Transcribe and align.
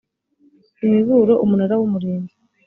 imiburo 0.85 1.33
umunara 1.43 1.73
w 1.79 1.83
umurinzi 1.87 2.35